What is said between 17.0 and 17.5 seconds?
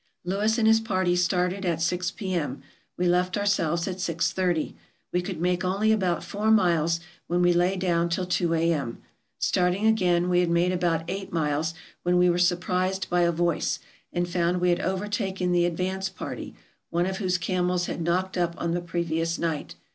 of whose